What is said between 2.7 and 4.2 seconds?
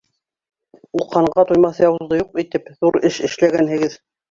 ҙур эш эшләгәнһегеҙ.